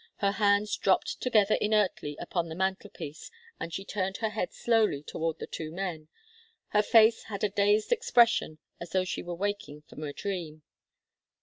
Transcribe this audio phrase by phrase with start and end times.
[0.15, 5.37] Her hands dropped together inertly upon the mantelpiece, and she turned her head slowly toward
[5.37, 6.07] the two men.
[6.69, 10.63] Her face had a dazed expression, as though she were waking from a dream.